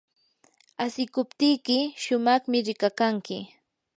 asikuptiyki 0.83 1.77
shumaqmi 2.03 2.57
rikakanki. 2.67 3.37